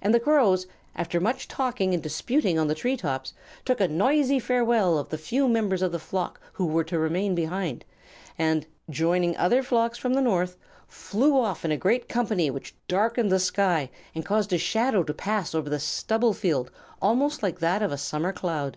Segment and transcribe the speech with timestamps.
[0.00, 3.34] And the Crows, after much talking and disputing on the tree tops,
[3.64, 7.34] took a noisy farewell of the few members of the flock who were to remain
[7.34, 7.84] behind,
[8.38, 10.56] and, joining other flocks from the North,
[10.86, 15.12] flew off in a great company which darkened the sky and caused a shadow to
[15.12, 16.70] pass over the stubble field
[17.02, 18.76] almost like that of a summer cloud.